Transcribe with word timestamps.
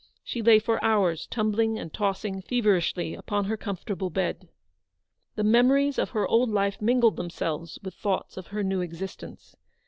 She 0.23 0.41
lay 0.41 0.57
for 0.57 0.83
hours, 0.83 1.27
tumbling 1.27 1.77
and 1.77 1.93
tossing 1.93 2.41
feverishly 2.41 3.13
upon 3.13 3.45
her 3.45 3.55
comfortable 3.55 4.09
bed. 4.09 4.49
The 5.35 5.43
memories 5.43 5.99
of 5.99 6.09
her 6.09 6.27
old 6.27 6.49
life 6.49 6.81
mingled 6.81 7.17
them 7.17 7.29
selves 7.29 7.77
with 7.83 7.93
thoughts 7.93 8.35
of 8.35 8.47
her 8.47 8.63
new 8.63 8.81
existence. 8.81 9.55